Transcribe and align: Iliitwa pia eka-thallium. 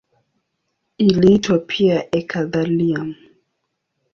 Iliitwa 0.97 1.57
pia 1.57 2.07
eka-thallium. 2.19 3.15